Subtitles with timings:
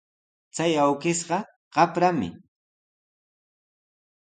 [0.55, 1.37] Chay awkishqa
[1.73, 2.29] qaprami.